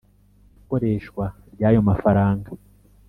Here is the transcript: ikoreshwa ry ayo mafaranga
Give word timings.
ikoreshwa 0.61 1.25
ry 1.53 1.61
ayo 1.69 1.79
mafaranga 1.89 2.49